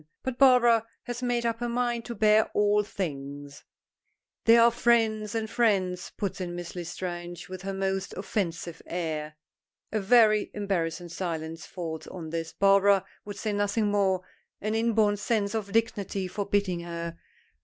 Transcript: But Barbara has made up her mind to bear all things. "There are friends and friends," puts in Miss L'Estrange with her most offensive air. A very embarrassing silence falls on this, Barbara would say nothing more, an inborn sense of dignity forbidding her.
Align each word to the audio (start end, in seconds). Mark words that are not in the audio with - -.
But 0.23 0.39
Barbara 0.39 0.87
has 1.03 1.21
made 1.21 1.45
up 1.45 1.59
her 1.59 1.69
mind 1.69 2.05
to 2.05 2.15
bear 2.15 2.47
all 2.55 2.81
things. 2.81 3.63
"There 4.45 4.59
are 4.59 4.71
friends 4.71 5.35
and 5.35 5.47
friends," 5.47 6.11
puts 6.17 6.41
in 6.41 6.55
Miss 6.55 6.75
L'Estrange 6.75 7.47
with 7.47 7.61
her 7.61 7.73
most 7.75 8.15
offensive 8.17 8.81
air. 8.87 9.35
A 9.91 9.99
very 9.99 10.49
embarrassing 10.55 11.09
silence 11.09 11.67
falls 11.67 12.07
on 12.07 12.31
this, 12.31 12.51
Barbara 12.51 13.05
would 13.25 13.37
say 13.37 13.53
nothing 13.53 13.91
more, 13.91 14.23
an 14.59 14.73
inborn 14.73 15.17
sense 15.17 15.53
of 15.53 15.71
dignity 15.71 16.27
forbidding 16.27 16.79
her. 16.79 17.19